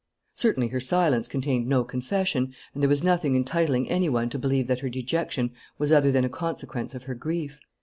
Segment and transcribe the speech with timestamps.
[0.33, 4.65] Certainly her silence contained no confession, and there was nothing entitling any one to believe
[4.65, 7.59] that her dejection was other than a consequence of her grief.